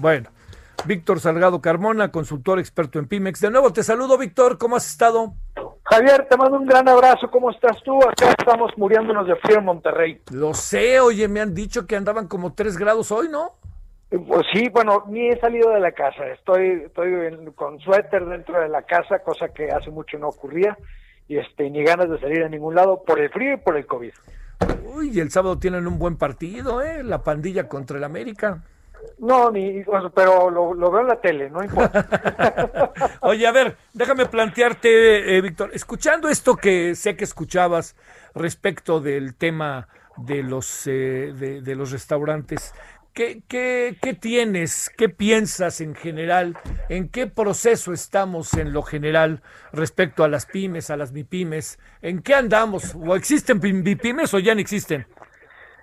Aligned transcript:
Bueno, 0.00 0.30
Víctor 0.86 1.18
Salgado 1.20 1.60
Carmona, 1.60 2.10
consultor 2.12 2.58
experto 2.58 2.98
en 3.00 3.08
Pimex. 3.08 3.40
De 3.40 3.50
nuevo 3.50 3.72
te 3.72 3.82
saludo, 3.82 4.16
Víctor. 4.16 4.58
¿Cómo 4.58 4.76
has 4.76 4.88
estado? 4.88 5.34
Javier, 5.84 6.26
te 6.30 6.36
mando 6.36 6.58
un 6.58 6.66
gran 6.66 6.88
abrazo. 6.88 7.28
¿Cómo 7.30 7.50
estás 7.50 7.82
tú? 7.82 7.98
Acá 8.02 8.30
estamos 8.38 8.70
muriéndonos 8.76 9.26
de 9.26 9.34
frío 9.36 9.58
en 9.58 9.64
Monterrey. 9.64 10.22
Lo 10.32 10.54
sé, 10.54 11.00
oye, 11.00 11.26
me 11.28 11.40
han 11.40 11.54
dicho 11.54 11.86
que 11.86 11.96
andaban 11.96 12.28
como 12.28 12.52
3 12.52 12.76
grados 12.76 13.10
hoy, 13.10 13.28
¿no? 13.28 13.56
Pues 14.10 14.46
sí, 14.52 14.68
bueno, 14.72 15.04
ni 15.08 15.28
he 15.28 15.40
salido 15.40 15.70
de 15.70 15.80
la 15.80 15.92
casa. 15.92 16.26
Estoy, 16.28 16.84
estoy 16.86 17.12
en- 17.26 17.52
con 17.52 17.78
suéter 17.80 18.24
dentro 18.26 18.60
de 18.60 18.68
la 18.68 18.82
casa, 18.82 19.18
cosa 19.18 19.48
que 19.48 19.70
hace 19.70 19.90
mucho 19.90 20.16
no 20.18 20.28
ocurría. 20.28 20.78
Y 21.26 21.36
este, 21.38 21.68
ni 21.68 21.82
ganas 21.84 22.08
de 22.08 22.18
salir 22.20 22.42
a 22.42 22.48
ningún 22.48 22.74
lado 22.74 23.02
por 23.02 23.18
el 23.18 23.30
frío 23.30 23.54
y 23.54 23.56
por 23.58 23.76
el 23.76 23.84
COVID. 23.86 24.12
Uy, 24.94 25.10
y 25.12 25.20
el 25.20 25.30
sábado 25.30 25.58
tienen 25.58 25.86
un 25.86 25.98
buen 25.98 26.16
partido, 26.16 26.82
¿eh? 26.82 27.02
La 27.02 27.22
pandilla 27.22 27.68
contra 27.68 27.98
el 27.98 28.04
América. 28.04 28.62
No, 29.18 29.50
ni, 29.50 29.84
pero 30.14 30.50
lo, 30.50 30.90
veo 30.90 31.00
en 31.00 31.08
la 31.08 31.20
tele, 31.20 31.50
no 31.50 31.62
importa. 31.62 32.92
Oye, 33.20 33.46
a 33.46 33.52
ver, 33.52 33.76
déjame 33.92 34.26
plantearte, 34.26 35.36
eh, 35.36 35.40
Víctor, 35.40 35.70
escuchando 35.72 36.28
esto 36.28 36.56
que 36.56 36.94
sé 36.94 37.16
que 37.16 37.24
escuchabas 37.24 37.96
respecto 38.34 39.00
del 39.00 39.34
tema 39.34 39.88
de 40.16 40.42
los, 40.42 40.86
eh, 40.86 41.32
de, 41.34 41.74
los 41.74 41.90
restaurantes, 41.90 42.74
¿qué, 43.12 43.42
qué, 43.48 44.18
tienes, 44.20 44.90
qué 44.96 45.08
piensas 45.08 45.80
en 45.80 45.96
general, 45.96 46.56
en 46.88 47.08
qué 47.08 47.26
proceso 47.26 47.92
estamos 47.92 48.54
en 48.54 48.72
lo 48.72 48.82
general 48.82 49.42
respecto 49.72 50.22
a 50.22 50.28
las 50.28 50.46
pymes, 50.46 50.90
a 50.90 50.96
las 50.96 51.10
MIPYMES? 51.12 51.78
¿En 52.02 52.22
qué 52.22 52.34
andamos? 52.34 52.94
¿O 52.94 53.16
existen 53.16 53.60
MIPYMES 53.60 54.34
o 54.34 54.38
ya 54.38 54.54
no 54.54 54.60
existen? 54.60 55.06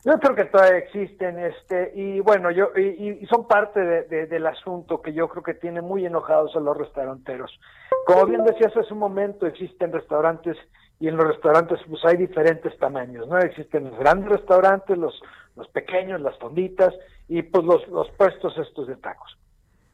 Yo 0.06 0.14
creo 0.20 0.36
que 0.36 0.46
todavía 0.46 0.78
existen, 0.78 1.40
este, 1.40 1.92
y 1.96 2.20
bueno, 2.20 2.52
yo, 2.52 2.68
y, 2.78 3.26
son 3.26 3.48
parte 3.48 3.80
de- 3.80 4.04
de- 4.04 4.28
del 4.28 4.46
asunto 4.46 5.02
que 5.02 5.12
yo 5.14 5.28
creo 5.28 5.42
que 5.42 5.56
tiene 5.56 5.82
muy 5.82 6.06
enojados 6.06 6.56
a 6.56 6.60
los 6.60 6.78
restauranteros. 6.78 7.60
Como 8.06 8.28
bien 8.28 8.44
decías 8.44 8.78
hace 8.78 8.94
un 8.94 9.00
momento, 9.00 9.48
existen 9.48 9.92
restaurantes 9.92 10.58
y 11.00 11.08
en 11.08 11.18
los 11.18 11.28
restaurantes 11.28 11.80
pues 11.90 12.06
hay 12.06 12.18
diferentes 12.18 12.78
tamaños, 12.78 13.28
¿no? 13.28 13.40
Existen 13.40 13.86
los 13.90 13.98
grandes 13.98 14.30
restaurantes, 14.30 14.96
los, 14.96 15.20
los 15.56 15.68
pequeños, 15.70 16.22
las 16.22 16.38
fonditas 16.38 16.94
y 17.28 17.42
pues 17.42 17.64
los, 17.66 17.88
los 17.88 18.08
puestos 18.12 18.56
estos 18.60 18.86
de 18.88 18.98
tacos. 18.98 19.36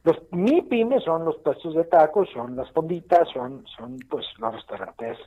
Los 0.03 0.17
mi 0.31 0.61
pymes 0.63 1.03
son 1.05 1.23
los 1.23 1.37
puestos 1.37 1.73
de 1.73 1.85
tacos, 1.85 2.27
son 2.33 2.57
las 2.57 2.69
fonditas, 2.71 3.29
son, 3.29 3.65
son 3.77 3.97
pues 4.09 4.25
los 4.39 4.53
restaurantes 4.55 5.17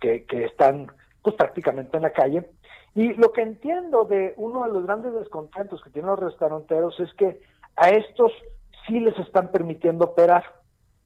que, 0.00 0.24
que 0.26 0.44
están 0.44 0.88
pues 1.22 1.34
prácticamente 1.36 1.96
en 1.96 2.02
la 2.02 2.10
calle. 2.10 2.44
Y 2.94 3.14
lo 3.14 3.32
que 3.32 3.42
entiendo 3.42 4.04
de 4.04 4.34
uno 4.36 4.64
de 4.64 4.72
los 4.72 4.86
grandes 4.86 5.12
descontentos 5.14 5.82
que 5.82 5.90
tienen 5.90 6.10
los 6.10 6.20
restauranteros 6.20 6.98
es 7.00 7.12
que 7.14 7.40
a 7.76 7.88
estos 7.90 8.32
sí 8.86 9.00
les 9.00 9.18
están 9.18 9.50
permitiendo 9.50 10.04
operar 10.04 10.44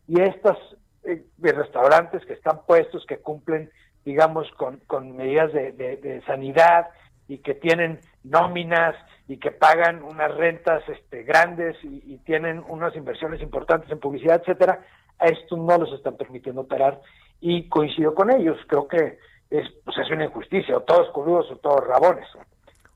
y 0.06 0.20
estas 0.20 0.58
eh, 1.04 1.24
de 1.36 1.52
restaurantes 1.52 2.24
que 2.26 2.34
están 2.34 2.60
puestos, 2.66 3.06
que 3.06 3.18
cumplen, 3.18 3.70
digamos, 4.04 4.50
con, 4.52 4.78
con 4.86 5.16
medidas 5.16 5.52
de 5.52 6.22
sanidad 6.26 6.88
y 7.28 7.38
que 7.38 7.54
tienen 7.54 8.00
nóminas 8.24 8.96
y 9.28 9.36
que 9.36 9.50
pagan 9.50 10.02
unas 10.02 10.34
rentas 10.34 10.82
este, 10.88 11.22
grandes 11.22 11.76
y, 11.84 12.02
y 12.06 12.18
tienen 12.18 12.64
unas 12.68 12.96
inversiones 12.96 13.42
importantes 13.42 13.90
en 13.90 14.00
publicidad, 14.00 14.40
etcétera, 14.40 14.80
a 15.18 15.26
estos 15.26 15.58
no 15.58 15.78
los 15.78 15.92
están 15.92 16.16
permitiendo 16.16 16.62
operar 16.62 17.00
y 17.40 17.68
coincido 17.68 18.14
con 18.14 18.30
ellos. 18.30 18.56
Creo 18.66 18.88
que 18.88 19.18
es, 19.50 19.66
pues 19.84 19.98
es 19.98 20.10
una 20.10 20.24
injusticia, 20.24 20.76
o 20.76 20.80
todos 20.80 21.10
coludos 21.10 21.50
o 21.50 21.56
todos 21.56 21.86
rabones. 21.86 22.26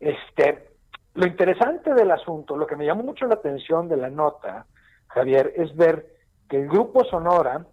Este, 0.01 0.69
lo 1.15 1.27
interesante 1.27 1.95
del 1.95 2.11
asunto, 2.11 2.57
lo 2.57 2.67
que 2.67 2.77
me 2.77 2.87
llamó 2.87 3.03
mucho 3.03 3.27
la 3.27 3.35
atención 3.35 3.89
de 3.89 3.97
la 3.97 4.11
nota, 4.11 4.67
Javier, 5.09 5.53
es 5.57 5.75
ver 5.77 6.07
que 6.49 6.59
el 6.61 6.69
grupo 6.69 7.05
Sonora 7.05 7.67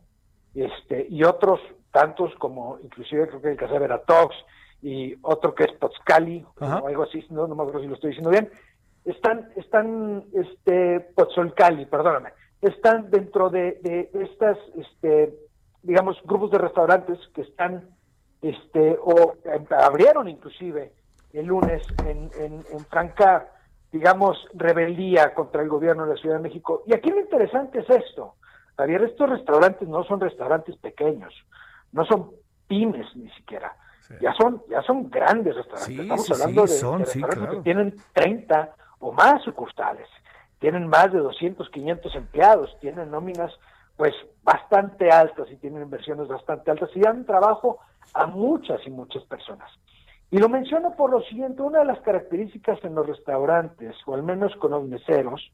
este, 0.54 1.08
y 1.10 1.24
otros 1.24 1.60
tantos 1.92 2.34
como 2.36 2.78
inclusive 2.84 3.28
creo 3.28 3.42
que 3.42 3.52
el 3.52 3.58
Casa 3.58 3.80
Veratox 3.80 4.36
y 4.82 5.16
otro 5.22 5.54
que 5.54 5.64
es 5.64 5.74
Potzcali 5.74 6.46
Ajá. 6.60 6.80
o 6.80 6.88
algo 6.88 7.04
así, 7.04 7.26
no, 7.30 7.48
no 7.48 7.56
me 7.56 7.64
acuerdo 7.64 7.82
si 7.82 7.88
lo 7.88 7.96
estoy 7.96 8.12
diciendo 8.12 8.30
bien, 8.30 8.50
están, 9.06 9.50
están, 9.56 10.26
este, 10.34 11.00
Pozzolcali, 11.16 11.86
perdóname, 11.86 12.32
están 12.62 13.10
dentro 13.10 13.50
de, 13.50 13.80
de 13.82 14.10
estas, 14.14 14.58
este, 14.76 15.34
digamos, 15.82 16.18
grupos 16.24 16.52
de 16.52 16.58
restaurantes 16.58 17.18
que 17.34 17.42
están, 17.42 17.90
este, 18.42 18.98
o 19.02 19.36
eh, 19.46 19.66
abrieron 19.78 20.28
inclusive 20.28 20.94
el 21.34 21.46
lunes 21.46 21.84
en, 22.06 22.30
en, 22.40 22.64
en 22.72 22.86
franca, 22.90 23.48
digamos, 23.92 24.38
rebeldía 24.54 25.34
contra 25.34 25.62
el 25.62 25.70
gobierno 25.70 26.06
de 26.06 26.16
la 26.16 26.22
Ciudad 26.22 26.38
de 26.38 26.42
México. 26.44 26.84
Y 26.88 26.94
aquí 26.94 27.10
lo 27.10 27.20
interesante 27.20 27.80
es 27.80 27.90
esto, 27.90 28.36
Javier, 28.78 29.04
estos 29.04 29.30
restaurantes 29.30 29.88
no 29.90 30.04
son 30.06 30.22
restaurantes 30.22 30.78
pequeños, 30.78 31.34
no 31.92 32.06
son 32.06 32.32
pymes 32.68 33.08
ni 33.16 33.30
siquiera. 33.32 33.76
Ya 34.22 34.34
son, 34.34 34.64
ya 34.70 34.82
son 34.82 35.10
grandes 35.10 35.56
restaurantes. 35.56 35.96
Sí, 35.96 36.02
Estamos 36.02 36.26
sí, 36.26 36.34
hablando 36.34 36.62
de, 36.64 36.68
son, 36.70 37.00
de 37.02 37.06
sí, 37.06 37.22
restaurantes 37.22 37.44
claro. 37.44 37.58
que 37.58 37.64
tienen 37.64 37.96
30 38.14 38.76
o 39.00 39.12
más 39.12 39.44
sucursales, 39.44 40.08
tienen 40.60 40.88
más 40.88 41.12
de 41.12 41.20
200, 41.20 41.70
500 41.70 42.16
empleados, 42.16 42.76
tienen 42.80 43.12
nóminas 43.12 43.52
pues 44.00 44.14
bastante 44.44 45.12
altas 45.12 45.52
y 45.52 45.58
tienen 45.58 45.82
inversiones 45.82 46.30
bastante 46.30 46.72
altas 46.72 46.90
y 46.96 47.02
dan 47.02 47.26
trabajo 47.26 47.80
a 48.14 48.28
muchas 48.28 48.80
y 48.88 48.90
muchas 48.90 49.26
personas. 49.26 49.70
Y 50.32 50.38
lo 50.38 50.48
menciono 50.48 50.96
por 50.96 51.12
lo 51.12 51.22
siguiente, 51.24 51.62
una 51.62 51.80
de 51.80 51.86
las 51.86 52.00
características 52.00 52.82
en 52.86 52.96
los 52.96 53.06
restaurantes, 53.06 53.98
o 54.06 54.14
al 54.14 54.24
menos 54.24 54.56
con 54.56 54.72
los 54.72 54.88
meseros, 54.88 55.52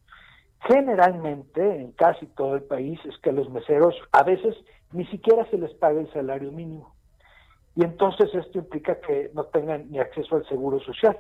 generalmente 0.60 1.82
en 1.82 1.94
casi 1.94 2.28
todo 2.28 2.54
el 2.54 2.62
país 2.62 3.00
es 3.06 3.18
que 3.18 3.32
los 3.32 3.50
meseros 3.50 3.96
a 4.12 4.22
veces 4.22 4.56
ni 4.92 5.08
siquiera 5.08 5.50
se 5.50 5.58
les 5.58 5.74
paga 5.74 6.00
el 6.00 6.14
salario 6.14 6.52
mínimo. 6.52 6.94
Y 7.76 7.84
entonces 7.84 8.30
esto 8.32 8.60
implica 8.60 9.00
que 9.02 9.32
no 9.34 9.46
tengan 9.46 9.90
ni 9.90 9.98
acceso 9.98 10.36
al 10.36 10.48
seguro 10.48 10.80
social. 10.82 11.18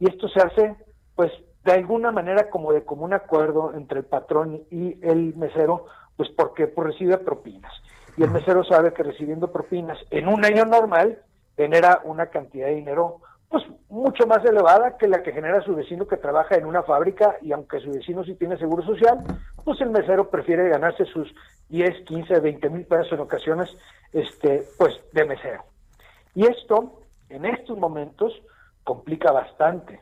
Y 0.00 0.10
esto 0.10 0.26
se 0.26 0.40
hace, 0.40 0.76
pues, 1.14 1.30
de 1.64 1.72
alguna 1.72 2.10
manera 2.10 2.50
como 2.50 2.72
de 2.72 2.84
común 2.84 3.14
acuerdo 3.14 3.74
entre 3.74 4.00
el 4.00 4.06
patrón 4.06 4.64
y 4.72 4.98
el 5.06 5.36
mesero, 5.36 5.86
pues 6.16 6.28
porque 6.30 6.66
pues, 6.66 6.88
recibe 6.88 7.18
propinas. 7.18 7.72
Y 8.16 8.22
el 8.22 8.30
mesero 8.30 8.64
sabe 8.64 8.92
que 8.92 9.02
recibiendo 9.02 9.50
propinas 9.52 9.98
en 10.10 10.28
un 10.28 10.44
año 10.44 10.64
normal 10.64 11.22
genera 11.56 12.00
una 12.04 12.26
cantidad 12.26 12.66
de 12.66 12.76
dinero 12.76 13.20
pues 13.48 13.64
mucho 13.88 14.26
más 14.26 14.44
elevada 14.44 14.96
que 14.96 15.06
la 15.06 15.22
que 15.22 15.32
genera 15.32 15.62
su 15.62 15.76
vecino 15.76 16.08
que 16.08 16.16
trabaja 16.16 16.56
en 16.56 16.66
una 16.66 16.82
fábrica 16.82 17.36
y 17.40 17.52
aunque 17.52 17.78
su 17.78 17.92
vecino 17.92 18.24
sí 18.24 18.34
tiene 18.34 18.58
seguro 18.58 18.84
social, 18.84 19.22
pues 19.64 19.80
el 19.80 19.90
mesero 19.90 20.28
prefiere 20.28 20.68
ganarse 20.68 21.04
sus 21.04 21.32
10, 21.68 22.04
15, 22.04 22.40
20 22.40 22.70
mil 22.70 22.84
pesos 22.84 23.12
en 23.12 23.20
ocasiones, 23.20 23.68
este, 24.12 24.64
pues 24.76 24.98
de 25.12 25.24
mesero. 25.24 25.64
Y 26.34 26.46
esto, 26.46 27.02
en 27.28 27.44
estos 27.44 27.78
momentos, 27.78 28.32
complica 28.82 29.30
bastante 29.30 30.00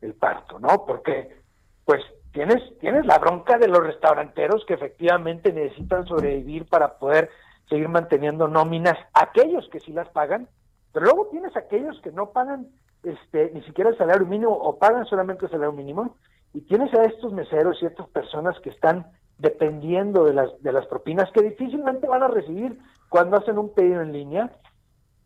el 0.00 0.14
parto, 0.14 0.58
¿no? 0.58 0.84
Porque, 0.86 1.42
pues, 1.84 2.02
tienes, 2.34 2.60
tienes 2.80 3.06
la 3.06 3.18
bronca 3.18 3.56
de 3.58 3.68
los 3.68 3.78
restauranteros 3.78 4.66
que 4.66 4.74
efectivamente 4.74 5.52
necesitan 5.52 6.04
sobrevivir 6.04 6.66
para 6.66 6.98
poder 6.98 7.30
seguir 7.70 7.88
manteniendo 7.88 8.48
nóminas, 8.48 8.98
aquellos 9.14 9.66
que 9.70 9.80
sí 9.80 9.92
las 9.92 10.08
pagan, 10.08 10.48
pero 10.92 11.06
luego 11.06 11.28
tienes 11.30 11.56
aquellos 11.56 11.98
que 12.02 12.10
no 12.10 12.30
pagan 12.30 12.66
este, 13.04 13.52
ni 13.54 13.62
siquiera 13.62 13.90
el 13.90 13.96
salario 13.96 14.26
mínimo 14.26 14.52
o 14.52 14.78
pagan 14.78 15.06
solamente 15.06 15.46
el 15.46 15.50
salario 15.52 15.72
mínimo, 15.72 16.16
y 16.52 16.60
tienes 16.62 16.92
a 16.94 17.04
estos 17.04 17.32
meseros 17.32 17.80
y 17.80 17.86
estas 17.86 18.08
personas 18.08 18.58
que 18.60 18.70
están 18.70 19.06
dependiendo 19.38 20.24
de 20.24 20.34
las, 20.34 20.62
de 20.62 20.72
las 20.72 20.86
propinas 20.86 21.30
que 21.32 21.42
difícilmente 21.42 22.06
van 22.06 22.22
a 22.22 22.28
recibir 22.28 22.78
cuando 23.08 23.36
hacen 23.36 23.58
un 23.58 23.72
pedido 23.72 24.02
en 24.02 24.12
línea, 24.12 24.50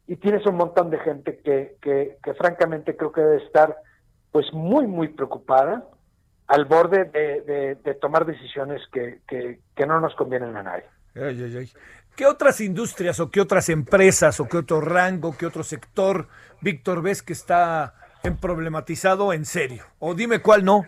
y 0.06 0.16
tienes 0.16 0.46
un 0.46 0.56
montón 0.56 0.90
de 0.90 0.98
gente 0.98 1.38
que, 1.38 1.76
que, 1.80 2.18
que 2.22 2.34
francamente 2.34 2.96
creo 2.96 3.12
que 3.12 3.22
debe 3.22 3.44
estar 3.44 3.76
pues 4.30 4.52
muy, 4.52 4.86
muy 4.86 5.08
preocupada 5.08 5.84
al 6.48 6.64
borde 6.64 7.04
de, 7.04 7.42
de, 7.42 7.74
de 7.76 7.94
tomar 7.94 8.24
decisiones 8.24 8.80
que, 8.90 9.20
que, 9.28 9.60
que, 9.76 9.86
no 9.86 10.00
nos 10.00 10.14
convienen 10.14 10.56
a 10.56 10.62
nadie. 10.62 10.84
Ay, 11.14 11.42
ay, 11.44 11.56
ay. 11.58 11.72
¿Qué 12.16 12.26
otras 12.26 12.60
industrias 12.60 13.20
o 13.20 13.30
qué 13.30 13.40
otras 13.40 13.68
empresas 13.68 14.40
o 14.40 14.48
qué 14.48 14.56
otro 14.56 14.80
rango, 14.80 15.36
qué 15.38 15.46
otro 15.46 15.62
sector, 15.62 16.26
Víctor, 16.60 17.02
ves 17.02 17.22
que 17.22 17.32
está 17.32 17.94
en 18.24 18.36
problematizado 18.38 19.32
en 19.32 19.44
serio? 19.44 19.84
O 19.98 20.14
dime 20.14 20.40
cuál 20.40 20.64
no. 20.64 20.86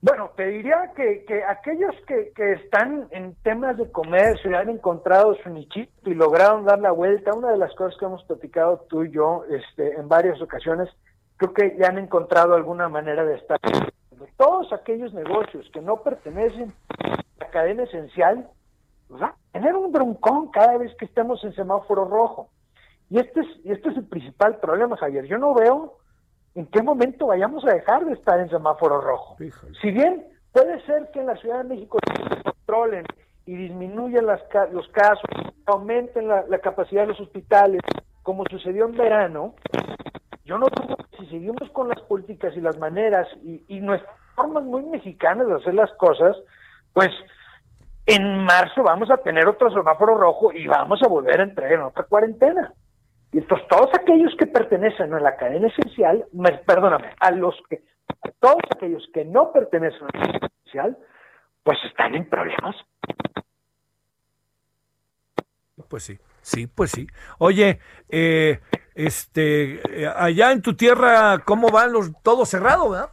Bueno, 0.00 0.30
te 0.36 0.46
diría 0.46 0.92
que, 0.94 1.24
que 1.26 1.42
aquellos 1.42 1.94
que, 2.06 2.32
que, 2.36 2.52
están 2.52 3.08
en 3.10 3.34
temas 3.42 3.76
de 3.76 3.90
comercio 3.90 4.50
y 4.50 4.54
han 4.54 4.68
encontrado 4.68 5.36
su 5.42 5.50
nichito 5.50 6.08
y 6.08 6.14
lograron 6.14 6.64
dar 6.64 6.78
la 6.78 6.92
vuelta, 6.92 7.34
una 7.34 7.50
de 7.50 7.58
las 7.58 7.74
cosas 7.74 7.98
que 7.98 8.04
hemos 8.04 8.22
platicado 8.24 8.86
tú 8.88 9.02
y 9.04 9.10
yo 9.10 9.44
este, 9.50 9.94
en 9.96 10.08
varias 10.08 10.40
ocasiones, 10.40 10.88
creo 11.36 11.52
que 11.52 11.76
ya 11.78 11.88
han 11.88 11.98
encontrado 11.98 12.54
alguna 12.54 12.88
manera 12.88 13.24
de 13.24 13.34
estar. 13.34 13.58
Todos 14.36 14.72
aquellos 14.72 15.14
negocios 15.14 15.68
que 15.72 15.80
no 15.80 16.02
pertenecen 16.02 16.72
a 16.98 17.16
la 17.38 17.50
cadena 17.50 17.84
esencial, 17.84 18.48
pues, 19.08 19.22
va 19.22 19.28
a 19.28 19.36
tener 19.52 19.74
un 19.74 19.92
broncón 19.92 20.50
cada 20.50 20.76
vez 20.76 20.94
que 20.96 21.06
estemos 21.06 21.42
en 21.44 21.54
semáforo 21.54 22.04
rojo. 22.04 22.50
Y 23.08 23.18
este 23.18 23.40
es, 23.40 23.46
y 23.64 23.72
este 23.72 23.90
es 23.90 23.96
el 23.96 24.06
principal 24.06 24.58
problema, 24.58 24.96
Javier. 24.96 25.24
Yo 25.26 25.38
no 25.38 25.54
veo 25.54 25.98
en 26.54 26.66
qué 26.66 26.82
momento 26.82 27.26
vayamos 27.26 27.64
a 27.64 27.74
dejar 27.74 28.04
de 28.04 28.14
estar 28.14 28.40
en 28.40 28.50
semáforo 28.50 29.00
rojo. 29.00 29.36
Si 29.80 29.90
bien 29.90 30.26
puede 30.52 30.84
ser 30.86 31.10
que 31.12 31.20
en 31.20 31.26
la 31.26 31.36
Ciudad 31.36 31.58
de 31.58 31.68
México 31.68 31.98
se 32.06 32.42
controlen 32.42 33.04
y 33.44 33.54
disminuyan 33.54 34.26
las, 34.26 34.42
los 34.72 34.88
casos, 34.88 35.24
aumenten 35.66 36.28
la, 36.28 36.58
capacidad 36.58 37.02
de 37.02 37.08
los 37.08 37.20
hospitales, 37.20 37.80
como 38.22 38.44
sucedió 38.50 38.86
en 38.86 38.96
verano, 38.96 39.54
yo 40.44 40.58
no 40.58 40.66
dudo 40.66 40.96
que 40.96 41.18
si 41.18 41.26
seguimos 41.26 41.70
con 41.70 41.88
las 41.88 42.00
políticas 42.02 42.56
y 42.56 42.60
las 42.60 42.78
maneras 42.78 43.28
y, 43.42 43.64
y 43.68 43.80
nuestras 43.80 44.16
formas 44.36 44.62
muy 44.62 44.82
mexicanas 44.84 45.48
de 45.48 45.54
hacer 45.54 45.74
las 45.74 45.92
cosas, 45.94 46.36
pues 46.92 47.10
en 48.06 48.44
marzo 48.44 48.84
vamos 48.84 49.10
a 49.10 49.16
tener 49.16 49.48
otro 49.48 49.70
semáforo 49.70 50.16
rojo 50.16 50.52
y 50.52 50.66
vamos 50.68 51.02
a 51.02 51.08
volver 51.08 51.40
a 51.40 51.44
entrar 51.44 51.72
en 51.72 51.80
otra 51.80 52.04
cuarentena. 52.04 52.72
Y 53.32 53.38
entonces 53.38 53.66
todos 53.68 53.90
aquellos 53.98 54.32
que 54.38 54.46
pertenecen 54.46 55.12
a 55.12 55.20
la 55.20 55.36
cadena 55.36 55.66
esencial, 55.66 56.24
perdóname, 56.64 57.12
a 57.18 57.32
los 57.32 57.54
que, 57.68 57.82
todos 58.38 58.62
aquellos 58.74 59.04
que 59.12 59.24
no 59.24 59.52
pertenecen 59.52 60.02
a 60.02 60.04
la 60.04 60.12
cadena 60.12 60.46
esencial, 60.46 60.98
pues 61.64 61.78
están 61.84 62.14
en 62.14 62.28
problemas. 62.28 62.76
Pues 65.88 66.04
sí, 66.04 66.18
sí, 66.40 66.66
pues 66.68 66.92
sí. 66.92 67.06
Oye, 67.38 67.80
eh, 68.08 68.60
este, 68.94 69.80
allá 70.16 70.52
en 70.52 70.62
tu 70.62 70.74
tierra, 70.76 71.40
¿cómo 71.44 71.68
van 71.68 71.92
los, 71.92 72.12
todo 72.22 72.46
cerrado, 72.46 72.90
verdad? 72.90 73.10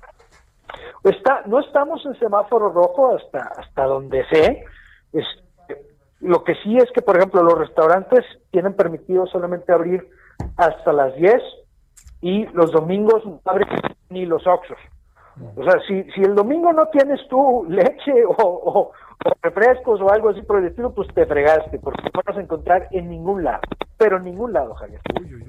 Está, 1.23 1.43
no 1.45 1.61
estamos 1.61 2.05
en 2.05 2.19
semáforo 2.19 2.67
rojo 2.67 3.15
hasta, 3.15 3.39
hasta 3.57 3.85
donde 3.85 4.25
sé. 4.25 4.65
Es, 5.13 5.23
lo 6.19 6.43
que 6.43 6.53
sí 6.55 6.75
es 6.75 6.91
que, 6.91 7.01
por 7.01 7.15
ejemplo, 7.15 7.41
los 7.41 7.57
restaurantes 7.57 8.25
tienen 8.51 8.73
permitido 8.73 9.25
solamente 9.27 9.71
abrir 9.71 10.05
hasta 10.57 10.91
las 10.91 11.15
10 11.15 11.41
y 12.19 12.45
los 12.47 12.73
domingos 12.73 13.25
no 13.25 13.39
abren 13.45 13.69
ni 14.09 14.25
los 14.25 14.45
oxos. 14.45 14.77
O 15.55 15.63
sea, 15.63 15.79
si, 15.87 16.03
si 16.11 16.21
el 16.21 16.35
domingo 16.35 16.73
no 16.73 16.87
tienes 16.87 17.25
tú 17.29 17.65
leche 17.69 18.25
o, 18.27 18.91
refrescos 19.41 20.01
o 20.01 20.11
algo 20.11 20.29
así 20.29 20.41
por 20.41 20.59
el 20.59 20.65
estilo, 20.65 20.93
pues 20.93 21.07
te 21.13 21.25
fregaste, 21.25 21.79
porque 21.79 22.03
no 22.03 22.21
vas 22.25 22.35
a 22.35 22.41
encontrar 22.41 22.89
en 22.91 23.09
ningún 23.09 23.45
lado, 23.45 23.61
pero 23.97 24.17
en 24.17 24.25
ningún 24.25 24.51
lado, 24.51 24.75
Javier. 24.75 24.99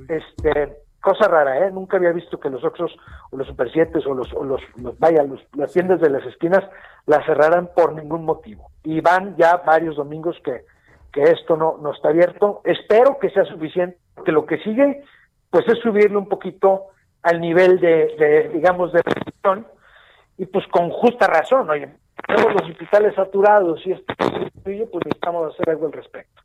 Este, 0.09 0.85
cosa 1.05 1.29
rara, 1.29 1.67
¿eh? 1.67 1.71
Nunca 1.71 1.99
había 1.99 2.13
visto 2.13 2.41
que 2.41 2.49
los 2.49 2.65
Oxos 2.65 2.97
o 3.31 3.37
los 3.37 3.47
Super 3.47 3.71
7 3.71 4.01
o 4.07 4.15
los, 4.15 4.33
o 4.33 4.43
los, 4.43 4.63
vaya, 4.99 5.23
los, 5.23 5.41
las 5.53 5.71
tiendas 5.71 6.01
de 6.01 6.09
las 6.09 6.25
esquinas 6.25 6.65
las 7.05 7.27
cerraran 7.27 7.69
por 7.77 7.93
ningún 7.93 8.25
motivo. 8.25 8.71
Y 8.83 9.03
van 9.03 9.37
ya 9.37 9.59
varios 9.59 9.97
domingos 9.97 10.37
que, 10.43 10.65
que 11.13 11.25
esto 11.25 11.57
no, 11.57 11.77
no 11.77 11.93
está 11.93 12.09
abierto. 12.09 12.63
Espero 12.65 13.19
que 13.19 13.29
sea 13.29 13.45
suficiente, 13.45 13.99
que 14.25 14.33
lo 14.33 14.47
que 14.47 14.57
sigue, 14.59 15.05
pues 15.51 15.69
es 15.69 15.79
subirle 15.81 16.17
un 16.17 16.29
poquito 16.29 16.87
al 17.23 17.39
nivel 17.39 17.79
de, 17.81 18.17
de 18.19 18.49
digamos, 18.55 18.91
de 18.93 19.03
restricción, 19.03 19.67
y 20.39 20.47
pues 20.47 20.67
con 20.69 20.89
justa 20.91 21.27
razón, 21.27 21.69
oye, 21.69 21.95
tenemos 22.27 22.55
los 22.55 22.71
hospitales 22.71 23.15
saturados 23.15 23.87
y 23.87 23.93
esto, 23.93 24.15
pues 24.63 25.05
necesitamos 25.05 25.53
hacer 25.53 25.69
algo 25.69 25.87
al 25.87 25.93
respecto. 25.93 26.44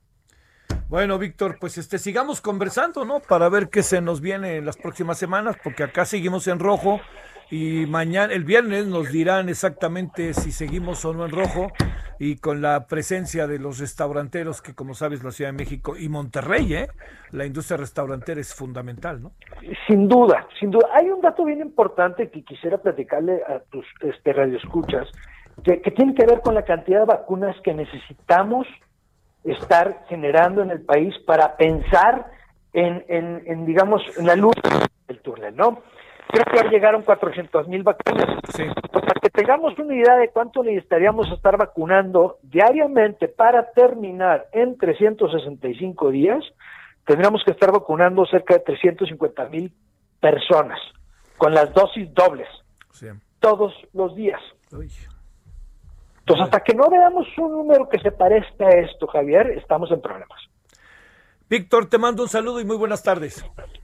Bueno, 0.90 1.20
Víctor, 1.20 1.58
pues 1.60 1.78
este 1.78 2.00
sigamos 2.00 2.42
conversando, 2.42 3.06
¿no? 3.06 3.20
Para 3.20 3.48
ver 3.48 3.70
qué 3.70 3.84
se 3.84 4.02
nos 4.02 4.22
viene 4.22 4.56
en 4.56 4.66
las 4.66 4.76
próximas 4.76 5.20
semanas, 5.20 5.56
porque 5.64 5.84
acá 5.84 6.04
seguimos 6.04 6.48
en 6.48 6.58
rojo 6.58 7.00
y 7.52 7.86
mañana, 7.86 8.34
el 8.34 8.44
viernes, 8.44 8.88
nos 8.88 9.12
dirán 9.12 9.50
exactamente 9.50 10.34
si 10.34 10.52
seguimos 10.52 11.06
o 11.06 11.14
no 11.14 11.26
en 11.26 11.32
rojo 11.32 11.68
y 12.18 12.38
con 12.38 12.64
la 12.64 12.88
presencia 12.88 13.46
de 13.46 13.60
los 13.60 13.78
restauranteros, 13.78 14.64
que 14.64 14.74
como 14.74 14.96
sabes, 14.96 15.24
la 15.24 15.30
Ciudad 15.30 15.52
de 15.52 15.58
México 15.58 15.96
y 15.96 16.10
Monterrey, 16.10 16.74
¿eh? 16.74 16.88
La 17.30 17.46
industria 17.46 17.78
restaurantera 17.78 18.42
es 18.42 18.56
fundamental, 18.56 19.22
¿no? 19.22 19.34
Sin 19.88 20.08
duda, 20.08 20.48
sin 20.60 20.72
duda. 20.72 20.88
Hay 21.00 21.08
un 21.12 21.22
dato 21.22 21.46
bien 21.46 21.60
importante 21.60 22.32
que 22.32 22.44
quisiera 22.44 22.80
platicarle 22.80 23.44
a 23.48 23.60
tus 23.70 23.86
este, 24.02 24.34
radioescuchas, 24.34 25.08
que, 25.64 25.82
que 25.84 25.92
tiene 25.92 26.16
que 26.16 26.26
ver 26.26 26.42
con 26.42 26.56
la 26.56 26.64
cantidad 26.64 27.02
de 27.02 27.06
vacunas 27.06 27.56
que 27.64 27.76
necesitamos 27.76 28.66
estar 29.44 30.06
generando 30.08 30.62
en 30.62 30.72
el 30.72 30.82
país 30.82 31.16
para 31.26 31.56
pensar 31.56 32.32
en, 32.74 33.04
en, 33.08 33.66
digamos, 33.66 34.02
en 34.18 34.28
la 34.28 34.36
luz 34.36 34.54
del 35.08 35.20
túnel, 35.22 35.56
¿no? 35.56 35.82
Creo 36.28 36.46
que 36.46 36.58
ya 36.58 36.70
llegaron 36.70 37.02
400 37.02 37.68
mil 37.68 37.82
vacunas. 37.82 38.28
Para 38.92 39.20
que 39.20 39.30
tengamos 39.32 39.78
una 39.80 39.96
idea 39.96 40.16
de 40.18 40.30
cuánto 40.30 40.64
necesitaríamos 40.64 41.32
estar 41.32 41.58
vacunando 41.58 42.38
diariamente 42.44 43.28
para 43.28 43.72
terminar 43.72 44.48
en 44.52 44.78
365 44.78 46.12
días, 46.12 46.44
tendríamos 47.06 47.44
que 47.44 47.52
estar 47.52 47.72
vacunando 47.72 48.26
cerca 48.28 48.54
de 48.54 48.60
350 48.60 49.50
mil 49.50 49.74
personas 50.20 50.80
con 51.38 51.54
las 51.54 51.74
dosis 51.74 52.14
dobles 52.14 52.48
todos 53.40 53.74
los 53.94 54.16
días. 54.16 54.42
Entonces, 56.30 56.46
hasta 56.46 56.64
que 56.64 56.76
no 56.76 56.88
veamos 56.92 57.26
un 57.40 57.52
número 57.54 57.90
que 57.90 57.98
se 57.98 58.12
parezca 58.12 58.68
a 58.68 58.70
esto, 58.82 59.08
Javier, 59.08 59.50
estamos 59.58 59.90
en 59.90 60.00
problemas. 60.00 60.40
Víctor, 61.50 61.90
te 61.90 61.98
mando 61.98 62.22
un 62.22 62.30
saludo 62.30 62.62
y 62.62 62.66
muy 62.66 62.78
buenas 62.78 63.02
tardes. 63.02 63.44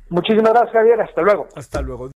Muchísimas 0.10 0.54
gracias, 0.54 0.74
Javier. 0.74 1.02
Hasta 1.02 1.22
luego. 1.24 1.48
Hasta 1.56 1.82
luego. 1.82 2.12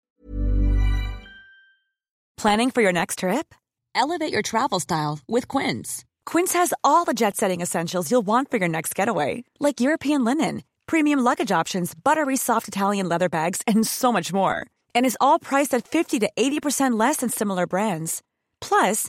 Planning 2.36 2.70
for 2.70 2.82
your 2.82 2.92
next 2.92 3.20
trip? 3.20 3.54
Elevate 3.94 4.30
your 4.30 4.42
travel 4.42 4.78
style 4.80 5.20
with 5.26 5.48
Quince. 5.48 6.04
Quince 6.26 6.52
has 6.52 6.74
all 6.84 7.06
the 7.06 7.14
jet-setting 7.14 7.62
essentials 7.62 8.10
you'll 8.10 8.26
want 8.26 8.50
for 8.50 8.58
your 8.58 8.68
next 8.68 8.94
getaway, 8.94 9.44
like 9.58 9.80
European 9.80 10.24
linen, 10.24 10.62
premium 10.86 11.20
luggage 11.20 11.50
options, 11.50 11.94
buttery 11.94 12.36
soft 12.36 12.68
Italian 12.68 13.08
leather 13.08 13.30
bags, 13.30 13.62
and 13.66 13.86
so 13.86 14.12
much 14.12 14.30
more. 14.30 14.66
And 14.94 15.06
is 15.06 15.16
all 15.22 15.38
priced 15.38 15.72
at 15.72 15.88
50 15.88 16.18
to 16.18 16.30
80% 16.36 16.98
less 16.98 17.16
than 17.18 17.30
similar 17.30 17.66
brands. 17.66 18.22
Plus, 18.60 19.08